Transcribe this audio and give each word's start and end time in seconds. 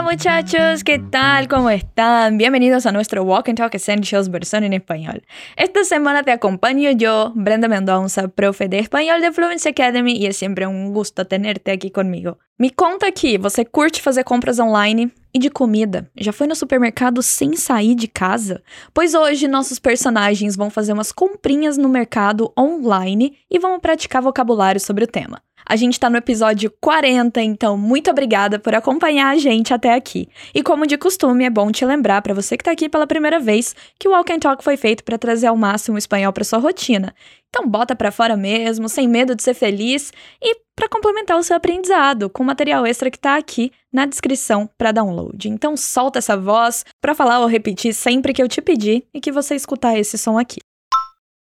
Hola 0.00 0.12
muchachos, 0.12 0.82
¿qué 0.82 0.98
tal? 0.98 1.46
¿Cómo 1.46 1.68
están? 1.68 2.38
Bienvenidos 2.38 2.86
a 2.86 2.90
nuestro 2.90 3.22
Walk 3.22 3.50
and 3.50 3.58
Talk 3.58 3.74
Essentials 3.74 4.30
versión 4.30 4.64
en 4.64 4.72
español. 4.72 5.22
Esta 5.58 5.84
semana 5.84 6.22
te 6.22 6.32
acompaño 6.32 6.90
yo, 6.92 7.32
Brenda 7.34 7.68
Mendonça, 7.68 8.26
profe 8.28 8.66
de 8.66 8.78
español 8.78 9.20
de 9.20 9.30
Fluency 9.30 9.68
Academy, 9.68 10.16
e 10.16 10.26
é 10.26 10.32
sempre 10.32 10.66
um 10.66 10.90
gosto 10.90 11.22
tenerte 11.26 11.70
aqui 11.70 11.90
comigo. 11.90 12.38
Me 12.58 12.70
conta 12.70 13.08
aqui, 13.08 13.36
você 13.36 13.62
curte 13.62 14.00
fazer 14.00 14.24
compras 14.24 14.58
online? 14.58 15.12
E 15.34 15.38
de 15.38 15.50
comida? 15.50 16.10
Já 16.16 16.32
foi 16.32 16.46
no 16.46 16.56
supermercado 16.56 17.22
sem 17.22 17.54
sair 17.54 17.94
de 17.94 18.08
casa? 18.08 18.62
Pois 18.94 19.14
hoje 19.14 19.46
nossos 19.46 19.78
personagens 19.78 20.56
vão 20.56 20.70
fazer 20.70 20.94
umas 20.94 21.12
comprinhas 21.12 21.76
no 21.76 21.90
mercado 21.90 22.50
online 22.58 23.36
e 23.50 23.58
vão 23.58 23.78
praticar 23.78 24.22
vocabulário 24.22 24.80
sobre 24.80 25.04
o 25.04 25.06
tema. 25.06 25.42
A 25.70 25.76
gente 25.76 25.92
está 25.92 26.10
no 26.10 26.16
episódio 26.16 26.68
40, 26.80 27.40
então 27.42 27.78
muito 27.78 28.10
obrigada 28.10 28.58
por 28.58 28.74
acompanhar 28.74 29.28
a 29.28 29.36
gente 29.36 29.72
até 29.72 29.94
aqui. 29.94 30.28
E 30.52 30.64
como 30.64 30.84
de 30.84 30.98
costume, 30.98 31.44
é 31.44 31.48
bom 31.48 31.70
te 31.70 31.84
lembrar 31.84 32.22
para 32.22 32.34
você 32.34 32.56
que 32.56 32.62
está 32.62 32.72
aqui 32.72 32.88
pela 32.88 33.06
primeira 33.06 33.38
vez 33.38 33.76
que 33.96 34.08
o 34.08 34.10
Walk 34.10 34.32
and 34.32 34.40
Talk 34.40 34.64
foi 34.64 34.76
feito 34.76 35.04
para 35.04 35.16
trazer 35.16 35.46
ao 35.46 35.56
máximo 35.56 35.94
o 35.94 35.98
espanhol 35.98 36.32
para 36.32 36.42
sua 36.42 36.58
rotina. 36.58 37.14
Então 37.48 37.68
bota 37.68 37.94
para 37.94 38.10
fora 38.10 38.36
mesmo, 38.36 38.88
sem 38.88 39.06
medo 39.06 39.36
de 39.36 39.44
ser 39.44 39.54
feliz 39.54 40.12
e 40.42 40.56
para 40.74 40.88
complementar 40.88 41.38
o 41.38 41.42
seu 41.44 41.54
aprendizado 41.54 42.28
com 42.28 42.42
material 42.42 42.84
extra 42.84 43.08
que 43.08 43.16
está 43.16 43.36
aqui 43.36 43.70
na 43.92 44.06
descrição 44.06 44.68
para 44.76 44.90
download. 44.90 45.48
Então 45.48 45.76
solta 45.76 46.18
essa 46.18 46.36
voz 46.36 46.84
para 47.00 47.14
falar 47.14 47.38
ou 47.38 47.46
repetir 47.46 47.94
sempre 47.94 48.32
que 48.32 48.42
eu 48.42 48.48
te 48.48 48.60
pedir 48.60 49.04
e 49.14 49.20
que 49.20 49.30
você 49.30 49.54
escutar 49.54 49.96
esse 49.96 50.18
som 50.18 50.36
aqui. 50.36 50.58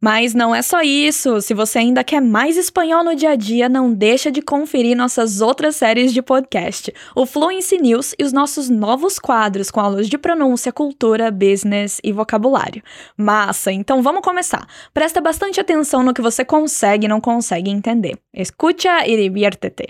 Mas 0.06 0.36
não 0.36 0.54
é 0.54 0.62
só 0.62 0.84
isso. 0.84 1.42
Se 1.42 1.56
você 1.56 1.80
ainda 1.80 2.04
quer 2.04 2.22
mais 2.22 2.58
espanhol 2.58 3.04
no 3.04 3.16
dia 3.16 3.32
a 3.32 3.36
dia, 3.36 3.68
não 3.68 3.92
deixa 3.92 4.32
de 4.32 4.40
conferir 4.40 4.96
nossas 4.96 5.42
outras 5.42 5.78
séries 5.78 6.14
de 6.14 6.22
podcast, 6.22 6.94
o 7.16 7.26
Fluency 7.26 7.80
News 7.80 8.14
e 8.20 8.24
os 8.24 8.32
nossos 8.32 8.70
novos 8.70 9.18
quadros 9.18 9.72
com 9.72 9.80
aulas 9.80 10.08
de 10.08 10.16
pronúncia, 10.16 10.72
cultura, 10.72 11.32
business 11.32 12.00
e 12.04 12.12
vocabulário. 12.12 12.84
Massa! 13.18 13.72
Então 13.72 14.04
vamos 14.04 14.22
começar. 14.22 14.68
Presta 14.94 15.20
bastante 15.20 15.60
atenção 15.60 16.04
no 16.04 16.14
que 16.14 16.22
você 16.22 16.46
consegue 16.46 17.08
e 17.08 17.10
não 17.10 17.20
consegue 17.20 17.72
entender. 17.72 18.20
Escucha 18.32 19.08
e 19.08 19.18
diviértete. 19.18 19.88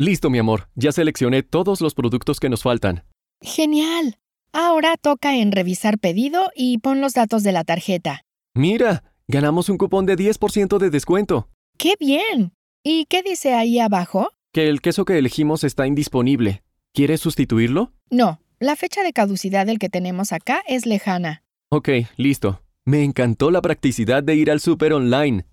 Listo, 0.00 0.30
mi 0.30 0.38
amor. 0.38 0.66
Ya 0.82 0.92
seleccioné 0.92 1.42
todos 1.42 1.82
los 1.82 1.92
productos 1.92 2.38
que 2.38 2.48
nos 2.48 2.62
faltan. 2.62 3.02
Genial. 3.44 4.14
Ahora 4.54 4.96
toca 5.00 5.36
en 5.36 5.50
revisar 5.50 5.98
pedido 5.98 6.50
y 6.54 6.76
pon 6.78 7.00
los 7.00 7.14
datos 7.14 7.42
de 7.42 7.52
la 7.52 7.64
tarjeta. 7.64 8.22
Mira, 8.54 9.02
ganamos 9.26 9.70
un 9.70 9.78
cupón 9.78 10.04
de 10.04 10.14
10% 10.14 10.76
de 10.76 10.90
descuento. 10.90 11.48
¡Qué 11.78 11.94
bien! 11.98 12.52
¿Y 12.84 13.06
qué 13.06 13.22
dice 13.22 13.54
ahí 13.54 13.78
abajo? 13.78 14.28
Que 14.52 14.68
el 14.68 14.82
queso 14.82 15.06
que 15.06 15.16
elegimos 15.16 15.64
está 15.64 15.86
indisponible. 15.86 16.62
¿Quieres 16.92 17.20
sustituirlo? 17.20 17.94
No, 18.10 18.40
la 18.58 18.76
fecha 18.76 19.02
de 19.02 19.14
caducidad 19.14 19.64
del 19.64 19.78
que 19.78 19.88
tenemos 19.88 20.32
acá 20.32 20.62
es 20.66 20.84
lejana. 20.84 21.42
Ok, 21.70 21.88
listo. 22.18 22.60
Me 22.84 23.04
encantó 23.04 23.50
la 23.50 23.62
practicidad 23.62 24.22
de 24.22 24.34
ir 24.34 24.50
al 24.50 24.60
súper 24.60 24.92
online. 24.92 25.46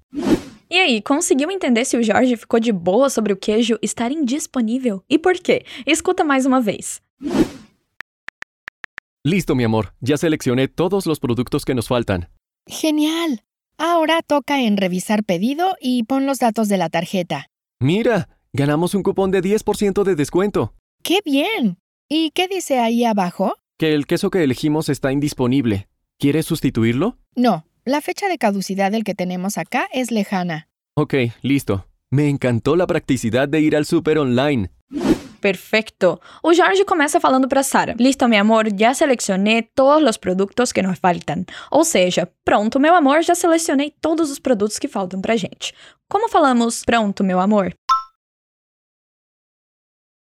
E 0.70 0.78
aí, 0.78 1.02
conseguiu 1.02 1.50
entender 1.50 1.86
se 1.86 1.98
o 1.98 2.04
Jorge 2.04 2.36
ficou 2.36 2.60
de 2.60 2.74
boa 2.74 3.10
sobre 3.10 3.32
o 3.32 3.38
queijo 3.38 3.80
estar 3.82 4.12
indisponível? 4.12 5.04
E 5.10 5.18
por 5.18 5.36
quê? 5.36 5.64
Escuta 5.86 6.26
mais 6.26 6.46
uma 6.46 6.60
vez. 6.60 7.02
Listo, 9.30 9.54
mi 9.54 9.64
amor. 9.64 9.94
Ya 10.02 10.18
seleccioné 10.18 10.68
todos 10.68 11.06
los 11.06 11.20
productos 11.20 11.64
que 11.64 11.76
nos 11.76 11.88
faltan. 11.88 12.30
Genial. 12.66 13.44
Ahora 13.78 14.24
toca 14.26 14.64
en 14.64 14.76
revisar 14.76 15.24
pedido 15.24 15.76
y 15.80 16.02
pon 16.02 16.26
los 16.26 16.40
datos 16.40 16.68
de 16.68 16.78
la 16.78 16.90
tarjeta. 16.90 17.46
Mira, 17.80 18.28
ganamos 18.54 18.96
un 18.96 19.04
cupón 19.04 19.30
de 19.30 19.44
10% 19.44 20.02
de 20.04 20.16
descuento. 20.16 20.74
¡Qué 21.04 21.20
bien! 21.24 21.78
¿Y 22.10 22.32
qué 22.32 22.48
dice 22.48 22.80
ahí 22.80 23.06
abajo? 23.06 23.54
Que 23.78 23.94
el 23.94 24.08
queso 24.08 24.32
que 24.32 24.44
elegimos 24.44 24.90
está 24.90 25.12
indisponible. 25.12 25.90
¿Quieres 26.18 26.48
sustituirlo? 26.48 27.20
No, 27.36 27.68
la 27.86 28.02
fecha 28.02 28.30
de 28.30 28.40
caducidad 28.40 28.92
del 28.92 29.04
que 29.04 29.14
tenemos 29.14 29.60
acá 29.60 29.88
es 29.94 30.10
lejana. 30.10 30.70
Ok, 30.96 31.14
listo. 31.44 31.86
Me 32.10 32.30
encantó 32.30 32.76
la 32.76 32.88
practicidad 32.88 33.48
de 33.48 33.62
ir 33.62 33.76
al 33.76 33.86
súper 33.86 34.18
online. 34.18 34.72
Perfecto. 35.42 36.20
O 36.44 36.54
Jorge 36.54 36.84
começa 36.84 37.20
falando 37.20 37.48
para 37.48 37.64
Sara: 37.64 37.96
Listo, 38.00 38.28
meu 38.28 38.42
amor, 38.42 38.66
já 38.78 38.94
selecionei 38.94 39.62
todos 39.64 40.10
os 40.10 40.18
produtos 40.18 40.72
que 40.72 40.82
nos 40.82 41.00
faltam. 41.00 41.46
Ou 41.72 41.86
seja, 41.86 42.32
pronto, 42.44 42.80
meu 42.80 42.94
amor, 42.94 43.22
já 43.24 43.36
selecionei 43.36 43.92
todos 44.02 44.30
os 44.30 44.40
produtos 44.40 44.78
que 44.78 44.88
faltam 44.88 45.22
pra 45.22 45.38
gente. 45.38 45.74
Como 46.10 46.30
falamos 46.30 46.84
pronto, 46.84 47.24
meu 47.24 47.40
amor? 47.40 47.74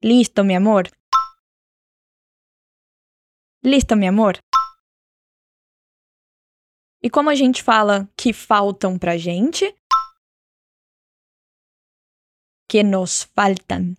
Listo, 0.03 0.43
meu 0.43 0.57
amor. 0.57 0.89
Listo, 3.63 3.95
meu 3.95 4.09
amor. 4.09 4.37
E 7.01 7.09
como 7.09 7.29
a 7.29 7.35
gente 7.35 7.63
fala 7.63 8.09
que 8.17 8.33
faltam 8.33 8.97
pra 8.97 9.17
gente? 9.17 9.73
Que 12.69 12.83
nos 12.83 13.23
faltam. 13.23 13.95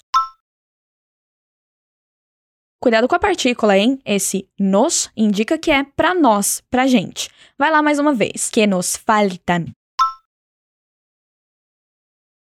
Cuidado 2.81 3.09
com 3.09 3.17
a 3.17 3.19
partícula, 3.19 3.77
hein? 3.77 4.01
Esse 4.05 4.49
nos 4.59 5.11
indica 5.17 5.59
que 5.59 5.71
é 5.71 5.83
pra 5.83 6.15
nós, 6.15 6.61
pra 6.71 6.87
gente. 6.87 7.29
Vai 7.59 7.73
lá 7.73 7.83
mais 7.83 7.99
uma 7.99 8.15
vez. 8.15 8.51
Que 8.51 8.69
nos 8.69 8.95
faltam. 8.97 9.67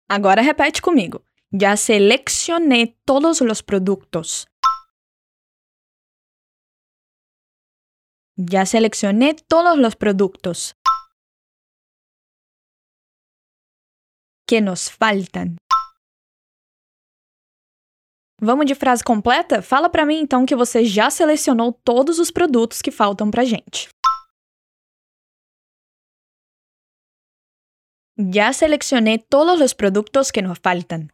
Agora 0.08 0.40
repete 0.40 0.80
comigo. 0.80 1.22
Já 1.52 1.76
seleccionei 1.76 2.96
todos 3.04 3.42
os 3.42 3.60
produtos. 3.60 4.46
Já 8.50 8.64
seleccionei 8.64 9.34
todos 9.34 9.86
os 9.86 9.94
produtos. 9.94 10.74
Que 14.48 14.62
nos 14.62 14.88
faltam. 14.88 15.56
Vamos 18.44 18.66
de 18.66 18.74
frase 18.74 19.04
completa? 19.04 19.62
Fala 19.62 19.88
para 19.88 20.04
mim 20.04 20.18
então 20.18 20.44
que 20.44 20.56
você 20.56 20.84
já 20.84 21.08
selecionou 21.10 21.72
todos 21.72 22.18
os 22.18 22.28
produtos 22.28 22.82
que 22.82 22.90
faltam 22.90 23.30
pra 23.30 23.44
gente. 23.44 23.88
Já 28.32 28.52
seleccionei 28.52 29.16
todos 29.16 29.60
os 29.60 29.72
produtos 29.72 30.32
que 30.32 30.42
nos 30.42 30.58
faltam. 30.58 31.06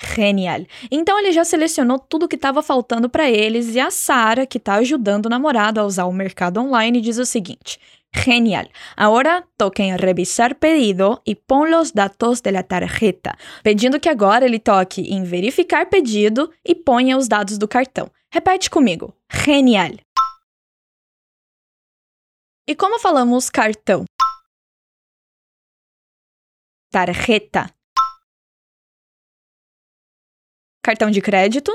Genial. 0.00 0.60
Então 0.88 1.18
ele 1.18 1.32
já 1.32 1.44
selecionou 1.44 1.98
tudo 1.98 2.28
que 2.28 2.36
estava 2.36 2.62
faltando 2.62 3.10
para 3.10 3.28
eles 3.28 3.74
e 3.74 3.80
a 3.80 3.90
Sara, 3.90 4.46
que 4.46 4.58
está 4.58 4.74
ajudando 4.74 5.26
o 5.26 5.28
namorado 5.28 5.80
a 5.80 5.84
usar 5.84 6.04
o 6.04 6.12
mercado 6.12 6.60
online, 6.60 7.00
diz 7.00 7.18
o 7.18 7.26
seguinte: 7.26 7.80
Genial. 8.24 8.70
Ahora 8.96 9.46
toquen 9.56 9.98
revisar 9.98 10.58
pedido 10.58 11.22
e 11.24 11.36
pon 11.36 11.70
los 11.70 11.92
datos 11.92 12.42
de 12.42 12.50
la 12.52 12.62
tarjeta. 12.62 13.36
Pedindo 13.62 14.00
que 14.00 14.08
agora 14.08 14.46
ele 14.46 14.58
toque 14.58 15.02
em 15.14 15.22
verificar 15.24 15.86
pedido 15.88 16.52
e 16.64 16.74
ponha 16.74 17.16
os 17.16 17.28
dados 17.28 17.58
do 17.58 17.68
cartão. 17.68 18.10
Repete 18.32 18.68
comigo. 18.70 19.14
Genial. 19.30 19.92
E 22.66 22.74
como 22.74 22.98
falamos 22.98 23.48
cartão? 23.48 24.04
Tarjeta. 26.90 27.74
Cartão 30.82 31.10
de 31.10 31.20
crédito? 31.20 31.72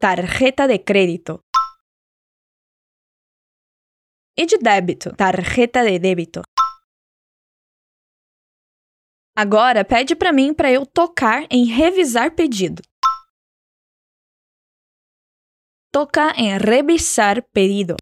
Tarjeta 0.00 0.66
de 0.66 0.78
crédito. 0.78 1.45
E 4.38 4.44
de 4.44 4.58
débito, 4.58 5.16
tarjeta 5.16 5.82
de 5.82 5.98
débito. 5.98 6.42
Agora 9.34 9.84
pede 9.84 10.14
para 10.14 10.32
mim 10.32 10.52
para 10.52 10.70
eu 10.70 10.84
tocar 10.84 11.46
em 11.50 11.64
revisar 11.64 12.34
pedido. 12.34 12.82
Toca 15.90 16.32
em 16.36 16.58
revisar 16.58 17.42
pedido. 17.52 17.96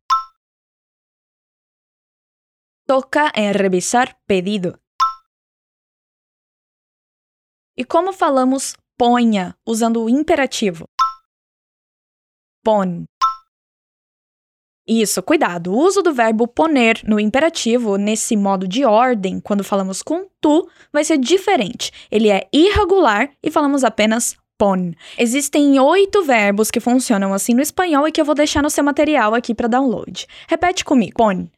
Toca 2.85 3.33
em 3.37 3.53
revisar 3.53 4.21
pedido. 4.27 4.77
E 7.77 7.85
como 7.85 8.13
falamos 8.13 8.75
ponha 8.97 9.57
usando 9.67 10.03
o 10.03 10.09
imperativo? 10.09 10.85
Pon. 12.65 13.05
Isso, 14.87 15.23
cuidado. 15.23 15.73
O 15.73 15.79
uso 15.79 16.03
do 16.03 16.13
verbo 16.13 16.47
poner 16.47 17.01
no 17.05 17.19
imperativo, 17.19 17.97
nesse 17.97 18.37
modo 18.37 18.69
de 18.69 18.85
ordem, 18.85 19.41
quando 19.41 19.65
falamos 19.65 20.03
com 20.03 20.27
tu, 20.41 20.69
vai 20.93 21.03
ser 21.05 21.17
diferente. 21.17 21.91
Ele 22.11 22.29
é 22.31 22.47
irregular 22.53 23.31
e 23.43 23.51
falamos 23.51 23.83
apenas 23.83 24.37
pon. 24.59 24.93
Existem 25.19 25.81
oito 25.81 26.23
verbos 26.23 26.71
que 26.71 26.81
funcionam 26.81 27.33
assim 27.33 27.55
no 27.55 27.63
espanhol 27.63 28.07
e 28.07 28.13
que 28.13 28.21
eu 28.21 28.25
vou 28.25 28.35
deixar 28.35 28.63
no 28.63 28.69
seu 28.69 28.85
material 28.85 29.35
aqui 29.35 29.55
para 29.55 29.69
download. 29.69 30.27
Repete 30.47 30.85
comigo: 30.85 31.15
pon, 31.17 31.49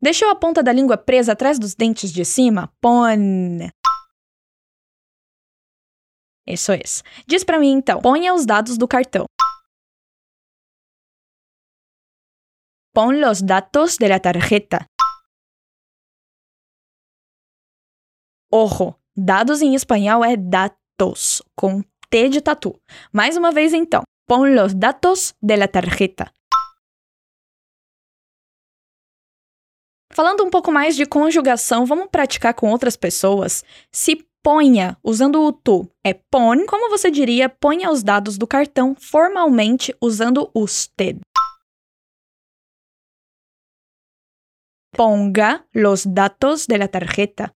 Deixou 0.00 0.30
a 0.30 0.34
ponta 0.36 0.62
da 0.62 0.72
língua 0.72 0.96
presa 0.96 1.32
atrás 1.32 1.58
dos 1.58 1.74
dentes 1.74 2.12
de 2.12 2.24
cima? 2.24 2.72
Pon. 2.80 3.68
Isso 6.46 6.72
é. 6.72 6.80
Diz 7.26 7.42
para 7.42 7.58
mim 7.58 7.72
então. 7.72 8.00
Ponha 8.00 8.32
os 8.32 8.46
dados 8.46 8.78
do 8.78 8.86
cartão. 8.86 9.26
Pon 12.98 13.20
los 13.20 13.46
datos 13.46 13.96
de 13.96 14.08
la 14.08 14.18
tarjeta. 14.18 14.90
Ojo, 18.52 18.98
dados 19.16 19.62
em 19.62 19.76
espanhol 19.76 20.24
é 20.24 20.36
datos, 20.36 21.40
com 21.54 21.80
T 22.10 22.28
de 22.28 22.40
tatu. 22.40 22.74
Mais 23.12 23.36
uma 23.36 23.52
vez 23.52 23.72
então. 23.72 24.02
Pon 24.26 24.52
los 24.52 24.74
datos 24.74 25.32
de 25.40 25.56
la 25.56 25.68
tarjeta. 25.68 26.32
Falando 30.12 30.42
um 30.42 30.50
pouco 30.50 30.72
mais 30.72 30.96
de 30.96 31.06
conjugação, 31.06 31.86
vamos 31.86 32.08
praticar 32.10 32.52
com 32.52 32.68
outras 32.68 32.96
pessoas. 32.96 33.64
Se 33.92 34.26
ponha, 34.42 34.96
usando 35.04 35.40
o 35.40 35.52
tu, 35.52 35.88
é 36.04 36.14
pon, 36.14 36.66
como 36.66 36.90
você 36.90 37.12
diria, 37.12 37.48
ponha 37.48 37.92
os 37.92 38.02
dados 38.02 38.36
do 38.36 38.44
cartão 38.44 38.96
formalmente 38.96 39.94
usando 40.00 40.50
usted. 40.52 41.20
Ponga 44.92 45.66
los 45.72 46.06
datos 46.06 46.66
de 46.66 46.78
la 46.78 46.88
tarjeta. 46.88 47.54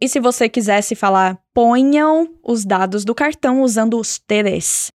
E 0.00 0.08
se 0.08 0.18
você 0.18 0.48
quisesse 0.48 0.96
falar, 0.96 1.40
ponham 1.54 2.36
os 2.42 2.64
dados 2.64 3.04
do 3.04 3.14
cartão 3.14 3.62
usando 3.62 3.98
ustedes. 3.98 4.90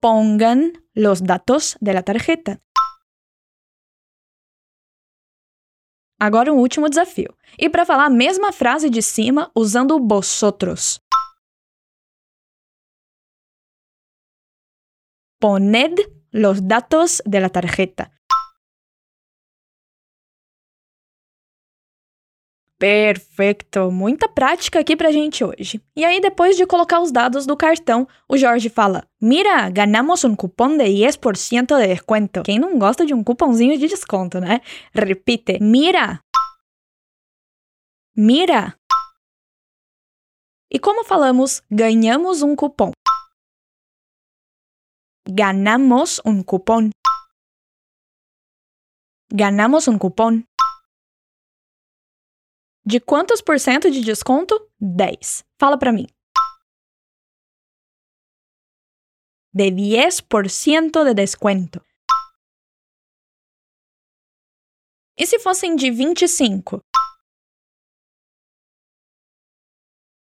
Pongan 0.00 0.72
los 0.96 1.20
datos 1.20 1.76
de 1.82 1.92
la 1.92 2.02
tarjeta. 2.02 2.58
Agora 6.18 6.50
um 6.50 6.58
último 6.58 6.88
desafio. 6.88 7.36
E 7.58 7.68
para 7.68 7.84
falar 7.84 8.06
a 8.06 8.10
mesma 8.10 8.52
frase 8.52 8.88
de 8.88 9.02
cima 9.02 9.50
usando 9.54 9.98
vosotros. 9.98 10.98
Poned 15.40 15.98
los 16.32 16.68
datos 16.68 17.22
de 17.24 17.40
la 17.40 17.48
tarjeta. 17.48 18.12
Perfeito! 22.78 23.90
Muita 23.90 24.28
prática 24.28 24.80
aqui 24.80 24.94
pra 24.96 25.10
gente 25.10 25.42
hoje. 25.42 25.82
E 25.96 26.04
aí, 26.04 26.20
depois 26.20 26.58
de 26.58 26.66
colocar 26.66 27.00
os 27.00 27.10
dados 27.10 27.46
do 27.46 27.56
cartão, 27.56 28.06
o 28.28 28.36
Jorge 28.36 28.68
fala: 28.68 29.06
Mira, 29.18 29.70
ganhamos 29.70 30.24
um 30.24 30.36
cupom 30.36 30.76
de 30.76 30.84
10% 30.84 31.78
de 31.78 31.86
desconto. 31.88 32.42
Quem 32.42 32.58
não 32.58 32.78
gosta 32.78 33.06
de 33.06 33.14
um 33.14 33.24
cupomzinho 33.24 33.78
de 33.78 33.88
desconto, 33.88 34.40
né? 34.40 34.60
Repite: 34.94 35.58
Mira! 35.58 36.20
Mira! 38.14 38.74
E 40.70 40.78
como 40.78 41.02
falamos, 41.04 41.62
ganhamos 41.70 42.42
um 42.42 42.54
cupom. 42.54 42.92
Ganamos 45.28 46.20
um 46.24 46.42
cupom. 46.42 46.90
Ganamos 49.32 49.86
um 49.86 49.98
cupom. 49.98 50.42
De 52.84 53.00
quantos 53.00 53.42
por 53.42 53.60
cento 53.60 53.90
de 53.90 54.00
desconto? 54.00 54.72
10. 54.80 55.44
Fala 55.58 55.78
para 55.78 55.92
mim. 55.92 56.06
De 59.52 59.70
10% 59.70 61.04
de 61.04 61.14
desconto. 61.14 61.84
E 65.18 65.26
se 65.26 65.38
fossem 65.38 65.76
de 65.76 65.90
25? 65.90 66.80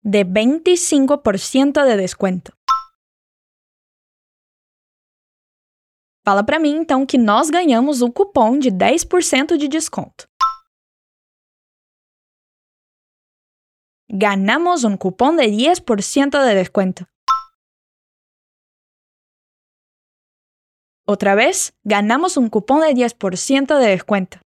De 0.03 0.23
25% 0.23 1.83
de 1.83 1.97
desconto. 1.97 2.62
Fala 6.25 6.43
para 6.43 6.59
mim 6.59 6.77
então 6.77 7.05
que 7.05 7.17
nós 7.17 7.49
ganhamos 7.49 8.01
o 8.01 8.11
cupom 8.11 8.57
de 8.57 8.71
10% 8.71 9.57
de 9.57 9.67
desconto. 9.67 10.27
ganamos 14.13 14.83
un 14.83 14.95
cupón 14.95 15.37
de 15.37 15.47
10% 15.47 16.45
de 16.45 16.55
descuento. 16.55 17.07
Otra 21.05 21.35
vez, 21.35 21.73
ganamos 21.83 22.37
un 22.37 22.47
cupón 22.47 22.81
de 22.81 22.93
10% 22.93 23.79
de 23.79 23.87
descuento. 23.87 24.39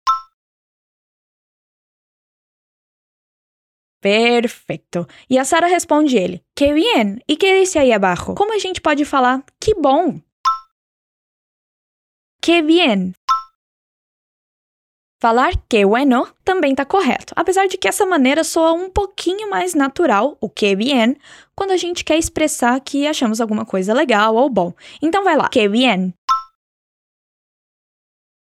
Perfeito. 3.99 5.07
E 5.27 5.39
a 5.39 5.43
Sara 5.43 5.67
responde 5.67 6.15
ele: 6.17 6.45
Que 6.55 6.71
bien! 6.71 7.19
E 7.27 7.35
que 7.35 7.59
disse 7.59 7.79
aí 7.79 7.91
abaixo? 7.91 8.35
Como 8.35 8.53
a 8.53 8.59
gente 8.59 8.79
pode 8.79 9.03
falar 9.03 9.43
que 9.59 9.73
bom? 9.73 10.21
Que 12.45 12.61
bien! 12.61 13.15
Falar 15.19 15.53
que 15.67 15.83
bueno 15.83 16.31
também 16.43 16.73
está 16.73 16.85
correto, 16.85 17.33
apesar 17.35 17.65
de 17.65 17.75
que 17.75 17.87
essa 17.87 18.05
maneira 18.05 18.43
soa 18.43 18.71
um 18.71 18.87
pouquinho 18.87 19.49
mais 19.49 19.73
natural, 19.73 20.37
o 20.39 20.47
que 20.47 20.75
bien, 20.75 21.17
quando 21.55 21.71
a 21.71 21.77
gente 21.77 22.03
quer 22.03 22.19
expressar 22.19 22.79
que 22.81 23.07
achamos 23.07 23.41
alguma 23.41 23.65
coisa 23.65 23.95
legal 23.95 24.35
ou 24.35 24.47
bom. 24.47 24.75
Então 25.01 25.23
vai 25.23 25.35
lá, 25.35 25.49
que 25.49 25.67
bien. 25.67 26.13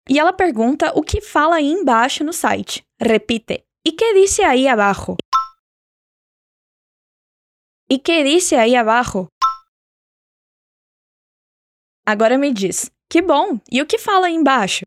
E 0.08 0.18
ela 0.18 0.32
pergunta 0.32 0.98
o 0.98 1.02
que 1.02 1.20
fala 1.20 1.56
aí 1.56 1.66
embaixo 1.66 2.24
no 2.24 2.32
site. 2.32 2.82
Repite. 2.98 3.62
E 3.86 3.92
que 3.92 4.14
disse 4.14 4.42
aí 4.42 4.66
abaixo? 4.66 5.14
E 7.90 7.98
que 7.98 8.24
disse 8.24 8.56
aí 8.56 8.74
abaixo? 8.74 9.26
Agora 12.06 12.38
me 12.38 12.50
diz, 12.50 12.90
que 13.10 13.20
bom! 13.20 13.58
E 13.70 13.82
o 13.82 13.86
que 13.86 13.98
fala 13.98 14.28
aí 14.28 14.34
embaixo? 14.34 14.84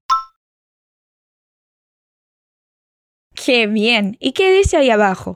¡Qué 3.35 3.67
bien! 3.67 4.15
¿Y 4.19 4.31
qué 4.31 4.51
dice 4.57 4.77
ahí 4.77 4.89
abajo? 4.89 5.35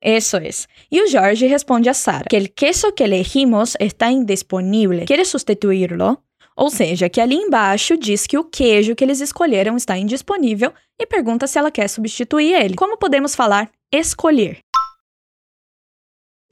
Eso 0.00 0.36
es. 0.36 0.68
Y 0.88 1.00
George 1.08 1.48
responde 1.48 1.90
a 1.90 1.94
Sara 1.94 2.26
que 2.28 2.36
el 2.36 2.54
queso 2.54 2.94
que 2.94 3.04
elegimos 3.04 3.76
está 3.80 4.10
indisponível. 4.10 5.04
¿Quieres 5.04 5.28
sustituirlo? 5.28 6.22
Ou 6.54 6.70
seja, 6.70 7.10
que 7.10 7.20
ali 7.20 7.36
embaixo 7.36 7.96
diz 7.96 8.26
que 8.26 8.38
o 8.38 8.44
queijo 8.44 8.94
que 8.94 9.04
eles 9.04 9.20
escolheram 9.20 9.76
está 9.76 9.98
indisponível 9.98 10.72
e 10.98 11.06
pergunta 11.06 11.46
se 11.46 11.58
ela 11.58 11.70
quer 11.70 11.88
substituir 11.88 12.54
ele. 12.54 12.76
Como 12.76 12.96
podemos 12.96 13.34
falar 13.34 13.70
escolher? 13.92 14.60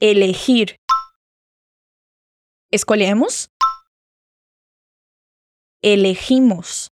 Elegir. 0.01 0.75
Escolhemos. 2.71 3.49
Elegimos. 5.81 6.89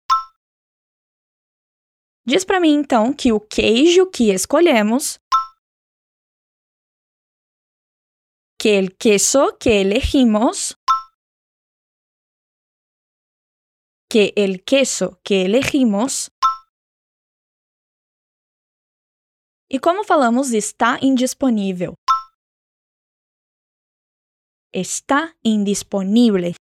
Diz 2.25 2.46
para 2.46 2.60
mim 2.60 2.74
então 2.75 3.13
que 3.13 3.34
o 3.34 3.39
queijo 3.39 4.10
que 4.10 4.32
escolhemos, 4.32 5.20
que 8.58 8.77
el 8.77 8.96
queso 8.96 9.58
que 9.58 9.82
elegimos, 9.82 10.77
que 14.10 14.34
el 14.38 14.63
queso 14.63 15.20
que 15.22 15.44
elegimos, 15.44 16.32
e 19.70 19.80
como 19.80 20.03
falamos 20.06 20.53
está 20.53 21.00
indisponível. 21.01 21.96
Está 24.74 25.36
indisponível. 25.44 26.56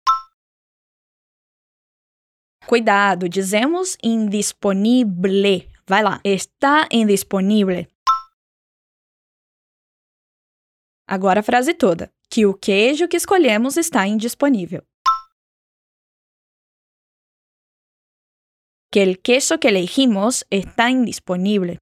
Cuidado, 2.66 3.28
dizemos 3.28 3.96
indisponível. 4.02 5.68
Vai 5.86 6.02
lá, 6.02 6.20
está 6.24 6.88
indisponível. 6.90 7.86
Agora 11.06 11.38
a 11.38 11.42
frase 11.44 11.72
toda: 11.72 12.12
que 12.28 12.46
o 12.46 12.54
queijo 12.54 13.06
que 13.06 13.16
escolhemos 13.16 13.76
está 13.76 14.08
indisponível. 14.08 14.82
Que 18.92 19.02
el 19.02 19.20
queso 19.22 19.58
que 19.60 19.68
elegimos 19.68 20.44
está 20.50 20.90
indisponível. 20.90 21.78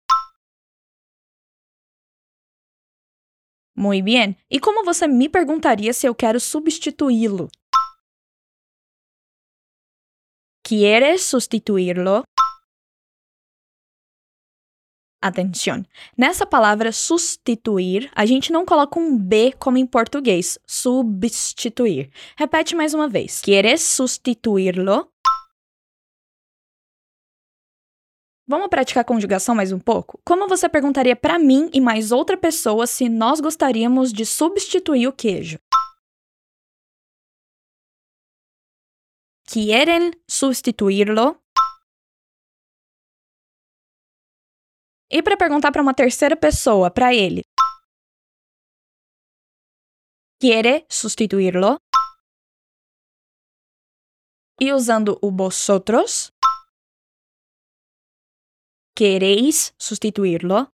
Muito 3.78 4.04
bem. 4.04 4.36
E 4.50 4.58
como 4.58 4.84
você 4.84 5.06
me 5.06 5.28
perguntaria 5.28 5.92
se 5.92 6.04
eu 6.04 6.12
quero 6.12 6.40
substituí-lo? 6.40 7.48
¿Quieres 10.66 11.22
sustituirlo? 11.22 12.24
Atenção! 15.22 15.84
Nessa 16.16 16.44
palavra 16.44 16.90
substituir, 16.90 18.10
a 18.16 18.26
gente 18.26 18.50
não 18.50 18.66
coloca 18.66 18.98
um 18.98 19.16
B 19.16 19.52
como 19.52 19.78
em 19.78 19.86
português, 19.86 20.58
substituir. 20.66 22.10
Repete 22.36 22.74
mais 22.74 22.94
uma 22.94 23.08
vez. 23.08 23.40
Quieres 23.40 23.80
sustituirlo? 23.80 25.08
Vamos 28.50 28.68
praticar 28.68 29.04
conjugação 29.04 29.54
mais 29.54 29.72
um 29.72 29.78
pouco? 29.78 30.18
Como 30.24 30.48
você 30.48 30.70
perguntaria 30.70 31.14
para 31.14 31.38
mim 31.38 31.68
e 31.74 31.82
mais 31.82 32.10
outra 32.10 32.34
pessoa 32.34 32.86
se 32.86 33.06
nós 33.06 33.40
gostaríamos 33.40 34.10
de 34.10 34.24
substituir 34.24 35.06
o 35.06 35.12
queijo? 35.12 35.58
Quieren 39.46 40.12
sustituirlo? 40.26 41.38
E 45.10 45.22
para 45.22 45.36
perguntar 45.36 45.70
para 45.70 45.82
uma 45.82 45.92
terceira 45.92 46.34
pessoa, 46.34 46.90
para 46.90 47.14
ele. 47.14 47.42
Quiere 50.40 50.86
sustituirlo? 50.88 51.78
E 54.58 54.72
usando 54.72 55.18
o 55.20 55.30
vosotros, 55.30 56.32
¿Queréis 58.98 59.72
sustituirlo? 59.78 60.72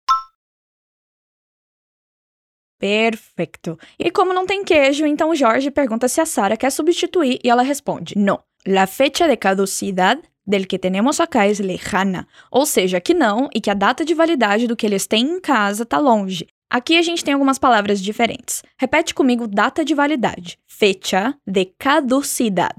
Perfeito. 2.79 3.77
E 3.99 4.09
como 4.11 4.33
não 4.33 4.45
tem 4.45 4.63
queijo, 4.63 5.05
então 5.05 5.31
o 5.31 5.35
Jorge 5.35 5.69
pergunta 5.69 6.07
se 6.07 6.21
a 6.21 6.25
Sara 6.25 6.55
quer 6.55 6.71
substituir 6.71 7.41
e 7.43 7.49
ela 7.49 7.63
responde: 7.63 8.17
Não. 8.17 8.41
La 8.65 8.87
fecha 8.87 9.27
de 9.27 9.35
caducidad 9.35 10.17
del 10.47 10.67
que 10.67 10.79
tenemos 10.79 11.19
acá 11.19 11.49
es 11.49 11.59
lejana. 11.59 12.25
Ou 12.49 12.65
seja, 12.65 13.01
que 13.01 13.13
não 13.13 13.49
e 13.53 13.59
que 13.59 13.69
a 13.69 13.73
data 13.73 14.05
de 14.05 14.13
validade 14.13 14.67
do 14.67 14.75
que 14.77 14.85
eles 14.85 15.05
têm 15.05 15.25
em 15.25 15.41
casa 15.41 15.83
está 15.83 15.97
longe. 15.97 16.47
Aqui 16.69 16.97
a 16.97 17.01
gente 17.01 17.25
tem 17.25 17.33
algumas 17.33 17.59
palavras 17.59 18.01
diferentes. 18.01 18.63
Repete 18.77 19.13
comigo 19.13 19.49
data 19.49 19.83
de 19.83 19.93
validade. 19.93 20.57
Fecha 20.65 21.37
de 21.45 21.65
caducidad. 21.77 22.73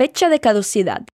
Fecha 0.00 0.30
de 0.30 0.38
caducidade. 0.38 1.04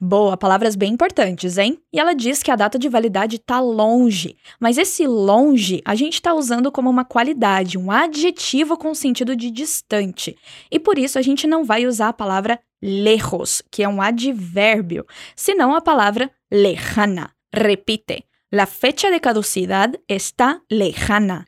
Boa, 0.00 0.36
palavras 0.36 0.74
bem 0.74 0.92
importantes, 0.92 1.56
hein? 1.56 1.80
E 1.92 2.00
ela 2.00 2.14
diz 2.14 2.42
que 2.42 2.50
a 2.50 2.56
data 2.56 2.76
de 2.76 2.88
validade 2.88 3.36
está 3.36 3.60
longe, 3.60 4.36
mas 4.58 4.76
esse 4.76 5.06
longe 5.06 5.80
a 5.84 5.94
gente 5.94 6.14
está 6.14 6.34
usando 6.34 6.72
como 6.72 6.90
uma 6.90 7.04
qualidade, 7.04 7.78
um 7.78 7.92
adjetivo 7.92 8.76
com 8.76 8.92
sentido 8.92 9.36
de 9.36 9.52
distante. 9.52 10.36
E 10.68 10.80
por 10.80 10.98
isso 10.98 11.16
a 11.16 11.22
gente 11.22 11.46
não 11.46 11.62
vai 11.62 11.86
usar 11.86 12.08
a 12.08 12.12
palavra 12.12 12.58
lejos, 12.82 13.62
que 13.70 13.84
é 13.84 13.88
um 13.88 14.02
advérbio, 14.02 15.06
senão 15.36 15.76
a 15.76 15.80
palavra 15.80 16.28
lejana. 16.50 17.30
Repite: 17.54 18.24
La 18.52 18.66
fecha 18.66 19.12
de 19.12 19.20
caducidad 19.20 19.94
está 20.08 20.60
lejana. 20.68 21.47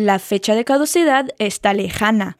La 0.00 0.20
fecha 0.20 0.54
de 0.54 0.62
caducidad 0.62 1.26
está 1.40 1.72
lejana. 1.72 2.38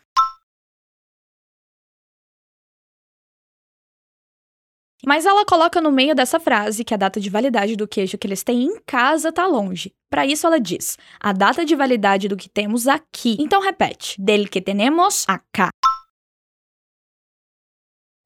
Mas 5.05 5.27
ela 5.27 5.45
coloca 5.45 5.81
no 5.81 5.91
meio 5.91 6.15
dessa 6.15 6.39
frase 6.39 6.85
que 6.85 6.95
a 6.95 6.97
data 6.97 7.19
de 7.19 7.29
validade 7.29 7.75
do 7.75 7.89
queijo 7.89 8.17
que 8.17 8.29
eles 8.29 8.45
têm 8.45 8.63
em 8.63 8.81
casa 8.87 9.31
está 9.31 9.45
longe. 9.45 9.93
Para 10.09 10.25
isso 10.25 10.47
ela 10.47 10.61
diz: 10.61 10.97
a 11.19 11.33
data 11.33 11.65
de 11.65 11.75
validade 11.75 12.29
do 12.29 12.37
que 12.37 12.49
temos 12.49 12.87
aqui. 12.87 13.37
Então 13.41 13.61
repete: 13.61 14.15
del 14.23 14.49
que 14.49 14.61
tenemos 14.61 15.25
acá. 15.29 15.71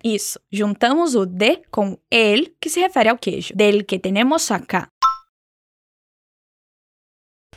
Isso, 0.05 0.39
juntamos 0.51 1.15
o 1.15 1.25
de 1.25 1.62
com 1.71 1.99
el, 2.11 2.55
que 2.61 2.69
se 2.69 2.81
refere 2.81 3.09
ao 3.09 3.17
queijo. 3.17 3.55
Del 3.57 3.87
que 3.87 3.99
tenemos 3.99 4.51
acá. 4.51 4.92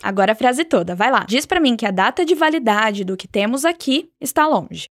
Agora 0.06 0.34
a 0.34 0.36
frase 0.36 0.64
toda, 0.64 0.94
vai 0.94 1.10
lá. 1.10 1.26
Diz 1.28 1.48
para 1.48 1.60
mim 1.60 1.76
que 1.76 1.84
a 1.84 1.90
data 1.90 2.24
de 2.24 2.36
validade 2.36 3.04
do 3.04 3.18
que 3.18 3.28
temos 3.28 3.66
aqui 3.66 4.14
está 4.22 4.46
longe. 4.46 4.88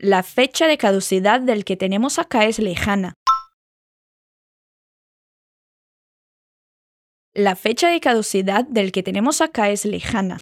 La 0.00 0.22
fecha 0.22 0.68
de 0.68 0.78
caducidad 0.78 1.40
del 1.40 1.64
que 1.64 1.76
tenemos 1.76 2.20
acá 2.20 2.44
es 2.44 2.60
lejana. 2.60 3.14
La 7.34 7.56
fecha 7.56 7.88
de 7.88 7.98
caducidad 7.98 8.64
del 8.64 8.92
que 8.92 9.02
tenemos 9.02 9.40
acá 9.40 9.70
es 9.70 9.84
lejana. 9.84 10.38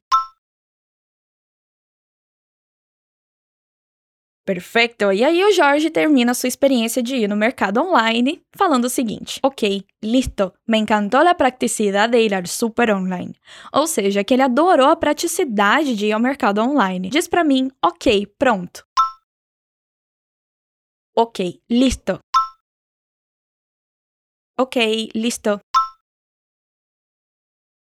Perfeito! 4.44 5.10
E 5.10 5.24
aí 5.24 5.42
o 5.42 5.52
Jorge 5.52 5.88
termina 5.88 6.34
sua 6.34 6.48
experiência 6.48 7.02
de 7.02 7.16
ir 7.16 7.28
no 7.28 7.36
mercado 7.36 7.80
online 7.80 8.42
falando 8.54 8.84
o 8.84 8.90
seguinte: 8.90 9.40
Ok, 9.42 9.82
listo, 10.02 10.52
me 10.68 10.76
encantou 10.76 11.26
a 11.26 11.34
praticidade 11.34 12.12
de 12.12 12.20
ir 12.20 12.34
ao 12.34 12.46
super 12.46 12.90
online. 12.90 13.34
Ou 13.72 13.86
seja, 13.86 14.22
que 14.22 14.34
ele 14.34 14.42
adorou 14.42 14.88
a 14.88 14.96
praticidade 14.96 15.96
de 15.96 16.06
ir 16.06 16.12
ao 16.12 16.20
mercado 16.20 16.60
online. 16.60 17.08
Diz 17.08 17.26
para 17.26 17.42
mim: 17.42 17.70
Ok, 17.82 18.26
pronto. 18.38 18.84
Ok, 21.16 21.62
listo. 21.70 22.18
Ok, 24.58 25.08
listo. 25.14 25.63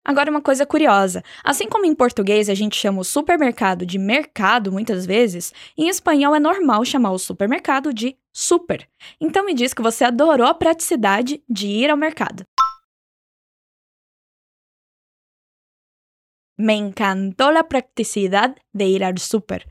Agora, 0.04 0.30
uma 0.30 0.42
coisa 0.42 0.66
curiosa: 0.66 1.22
assim 1.42 1.68
como 1.68 1.86
em 1.86 1.94
português 1.94 2.50
a 2.50 2.54
gente 2.54 2.76
chama 2.76 3.00
o 3.00 3.04
supermercado 3.04 3.86
de 3.86 3.98
mercado 3.98 4.70
muitas 4.70 5.06
vezes, 5.06 5.52
em 5.76 5.88
espanhol 5.88 6.34
é 6.34 6.40
normal 6.40 6.84
chamar 6.84 7.12
o 7.12 7.18
supermercado 7.18 7.92
de 7.92 8.16
super. 8.32 8.86
Então 9.20 9.44
me 9.44 9.54
diz 9.54 9.72
que 9.72 9.82
você 9.82 10.04
adorou 10.04 10.46
a 10.46 10.54
praticidade 10.54 11.42
de 11.48 11.66
ir 11.68 11.90
ao 11.90 11.96
mercado. 11.96 12.44
Me 16.56 16.74
encantó 16.74 17.50
la 17.50 17.64
practicidad 17.64 18.56
de 18.72 18.86
ir 18.86 19.02
al 19.02 19.18
super. 19.18 19.66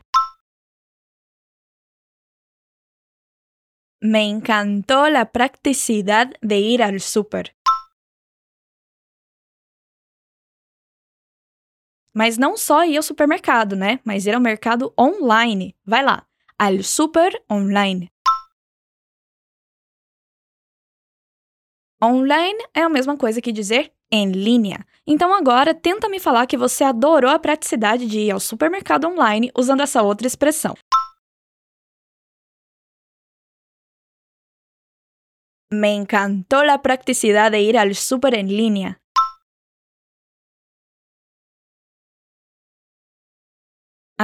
Me 4.01 4.23
encantó 4.25 5.09
la 5.09 5.31
practicidad 5.31 6.33
de 6.41 6.59
ir 6.59 6.83
al 6.83 6.99
super. 6.99 7.55
Mas 12.13 12.37
não 12.37 12.55
só 12.55 12.85
ir 12.85 12.95
ao 12.95 13.03
supermercado, 13.03 13.75
né? 13.75 13.99
Mas 14.05 14.25
ir 14.25 14.35
ao 14.35 14.41
mercado 14.41 14.93
online. 14.99 15.75
Vai 15.85 16.03
lá. 16.03 16.25
Al 16.59 16.83
super 16.83 17.33
online. 17.51 18.11
Online 22.01 22.59
é 22.73 22.81
a 22.81 22.89
mesma 22.89 23.17
coisa 23.17 23.41
que 23.41 23.51
dizer 23.51 23.91
em 24.11 24.31
linha. 24.31 24.85
Então 25.07 25.33
agora 25.33 25.73
tenta 25.73 26.07
me 26.07 26.19
falar 26.19 26.45
que 26.45 26.57
você 26.57 26.83
adorou 26.83 27.31
a 27.31 27.39
praticidade 27.39 28.05
de 28.05 28.19
ir 28.19 28.31
ao 28.31 28.39
supermercado 28.39 29.05
online 29.07 29.51
usando 29.57 29.81
essa 29.81 30.03
outra 30.03 30.27
expressão. 30.27 30.75
Me 35.71 35.95
encantó 35.95 36.63
la 36.63 36.83
practicidad 36.83 37.51
de 37.51 37.61
ir 37.61 37.77
al 37.77 37.95
super 37.95 38.35
en 38.35 38.47
línea. 38.47 39.02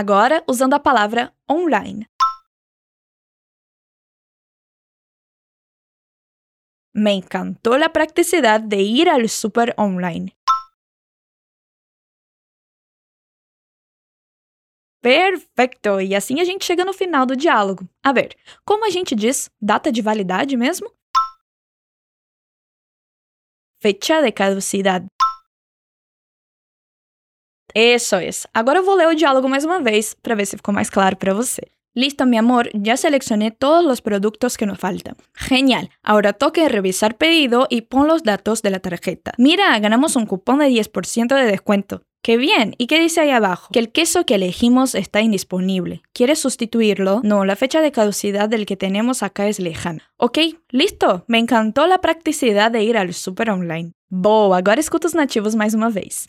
Agora, 0.02 0.46
usando 0.48 0.76
a 0.76 0.80
palavra 0.80 1.36
online. 1.46 2.08
Me 6.94 7.12
encantó 7.12 7.78
la 7.78 7.90
practicidad 7.90 8.62
de 8.62 8.78
ir 8.78 9.10
al 9.10 9.28
super 9.28 9.76
online. 9.78 10.34
Perfeito! 15.02 16.00
E 16.00 16.16
assim 16.16 16.40
a 16.40 16.46
gente 16.46 16.64
chega 16.64 16.86
no 16.86 16.94
final 16.94 17.26
do 17.26 17.36
diálogo. 17.36 17.86
A 18.02 18.14
ver, 18.14 18.38
como 18.64 18.86
a 18.86 18.90
gente 18.90 19.14
diz 19.14 19.50
data 19.62 19.92
de 19.92 20.02
validade 20.02 20.56
mesmo? 20.56 20.90
Fecha 23.82 24.22
de 24.22 24.32
caducidade. 24.32 25.08
Eso 27.74 28.18
es. 28.18 28.48
Agora 28.54 28.80
eu 28.80 28.86
vou 28.86 28.96
ler 28.96 29.08
o 29.08 29.16
diálogo 29.16 29.50
mais 29.50 29.66
uma 29.66 29.82
vez 29.82 30.16
para 30.22 30.36
ver 30.36 30.46
se 30.46 30.58
ficou 30.58 30.74
mais 30.74 30.90
claro 30.90 31.18
para 31.18 31.34
você. 31.34 31.62
Listo, 31.96 32.26
mi 32.26 32.38
amor, 32.38 32.70
ya 32.74 32.96
seleccioné 32.98 33.52
todos 33.52 33.84
los 33.84 34.02
productos 34.02 34.58
que 34.58 34.66
nos 34.66 34.78
faltan. 34.78 35.18
Genial, 35.34 35.90
ahora 36.04 36.34
toque 36.34 36.70
revisar 36.70 37.18
pedido 37.18 37.68
y 37.70 37.82
pon 37.82 38.08
los 38.08 38.24
datos 38.24 38.62
de 38.62 38.70
la 38.70 38.80
tarjeta. 38.80 39.34
Mira, 39.38 39.78
ganamos 39.80 40.16
un 40.16 40.26
cupón 40.26 40.60
de 40.60 40.70
10% 40.70 41.36
de 41.36 41.46
descuento. 41.46 42.04
¡Qué 42.22 42.38
bien! 42.38 42.76
¿Y 42.78 42.88
qué 42.88 43.00
dice 43.00 43.22
ahí 43.22 43.32
abajo? 43.32 43.70
Que 43.72 43.80
el 43.80 43.92
queso 43.92 44.26
que 44.26 44.36
elegimos 44.36 44.94
está 44.94 45.22
indisponible. 45.22 46.02
¿Quieres 46.14 46.40
sustituirlo? 46.40 47.22
No, 47.24 47.44
la 47.46 47.56
fecha 47.56 47.82
de 47.82 47.92
caducidad 47.92 48.50
del 48.50 48.66
que 48.66 48.76
tenemos 48.78 49.24
acá 49.24 49.48
es 49.48 49.60
lejana. 49.60 50.04
Ok, 50.18 50.38
listo! 50.70 51.24
Me 51.28 51.40
encantó 51.40 51.88
la 51.88 52.02
practicidad 52.02 52.72
de 52.72 52.84
ir 52.84 52.98
al 52.98 53.14
super 53.14 53.50
online. 53.50 53.94
Boa, 54.10 54.58
agora 54.58 54.80
escuta 54.80 55.08
os 55.08 55.16
nativos 55.16 55.56
mais 55.56 55.74
uma 55.74 55.90
vez. 55.90 56.28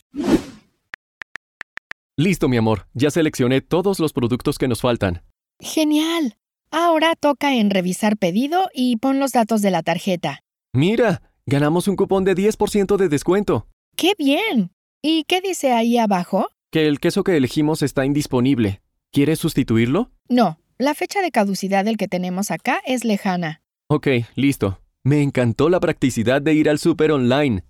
Listo, 2.21 2.47
mi 2.47 2.57
amor. 2.57 2.85
Ya 2.93 3.09
seleccioné 3.09 3.61
todos 3.61 3.99
los 3.99 4.13
productos 4.13 4.59
que 4.59 4.67
nos 4.67 4.81
faltan. 4.81 5.23
Genial. 5.59 6.37
Ahora 6.69 7.15
toca 7.19 7.55
en 7.55 7.71
revisar 7.71 8.15
pedido 8.15 8.69
y 8.75 8.97
pon 8.97 9.19
los 9.19 9.31
datos 9.31 9.63
de 9.63 9.71
la 9.71 9.81
tarjeta. 9.81 10.43
Mira, 10.71 11.23
ganamos 11.47 11.87
un 11.87 11.95
cupón 11.95 12.23
de 12.23 12.35
10% 12.35 12.97
de 12.97 13.09
descuento. 13.09 13.67
¡Qué 13.97 14.13
bien! 14.19 14.69
¿Y 15.01 15.23
qué 15.23 15.41
dice 15.41 15.71
ahí 15.71 15.97
abajo? 15.97 16.47
Que 16.71 16.87
el 16.87 16.99
queso 16.99 17.23
que 17.23 17.35
elegimos 17.35 17.81
está 17.81 18.05
indisponible. 18.05 18.83
¿Quieres 19.11 19.39
sustituirlo? 19.39 20.11
No, 20.29 20.59
la 20.77 20.93
fecha 20.93 21.23
de 21.23 21.31
caducidad 21.31 21.85
del 21.85 21.97
que 21.97 22.07
tenemos 22.07 22.51
acá 22.51 22.83
es 22.85 23.03
lejana. 23.03 23.63
Ok, 23.89 24.07
listo. 24.35 24.79
Me 25.03 25.23
encantó 25.23 25.69
la 25.69 25.79
practicidad 25.79 26.39
de 26.39 26.53
ir 26.53 26.69
al 26.69 26.77
súper 26.77 27.13
online. 27.13 27.63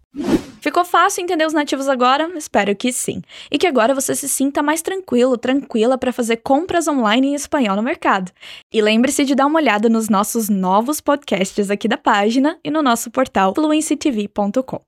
Ficou 0.61 0.85
fácil 0.85 1.23
entender 1.23 1.45
os 1.45 1.53
nativos 1.53 1.89
agora? 1.89 2.29
Espero 2.35 2.75
que 2.75 2.93
sim. 2.93 3.23
E 3.49 3.57
que 3.57 3.65
agora 3.65 3.95
você 3.95 4.15
se 4.15 4.29
sinta 4.29 4.61
mais 4.61 4.83
tranquilo, 4.83 5.35
tranquila 5.35 5.97
para 5.97 6.13
fazer 6.13 6.37
compras 6.37 6.87
online 6.87 7.29
em 7.29 7.33
espanhol 7.33 7.75
no 7.75 7.81
mercado. 7.81 8.31
E 8.71 8.79
lembre-se 8.79 9.25
de 9.25 9.33
dar 9.33 9.47
uma 9.47 9.59
olhada 9.59 9.89
nos 9.89 10.07
nossos 10.07 10.49
novos 10.49 11.01
podcasts 11.01 11.71
aqui 11.71 11.87
da 11.87 11.97
página 11.97 12.59
e 12.63 12.69
no 12.69 12.83
nosso 12.83 13.09
portal 13.09 13.55
fluencytv.com. 13.55 14.79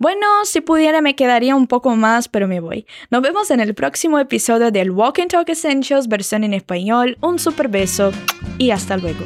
Bueno, 0.00 0.44
si 0.44 0.60
pudiera 0.60 1.00
me 1.00 1.14
quedaría 1.14 1.54
un 1.54 1.68
poco 1.68 1.94
más, 1.94 2.26
pero 2.26 2.48
me 2.48 2.58
voy. 2.58 2.84
Nos 3.08 3.22
vemos 3.22 3.52
en 3.52 3.60
el 3.60 3.72
próximo 3.72 4.18
episodio 4.18 4.72
del 4.72 4.90
Walk 4.90 5.20
and 5.20 5.30
Talk 5.30 5.48
Essentials 5.48 6.08
versión 6.08 6.42
en 6.42 6.54
español. 6.54 7.16
Un 7.20 7.38
super 7.38 7.68
beso 7.68 8.10
y 8.58 8.72
hasta 8.72 8.96
luego. 8.96 9.24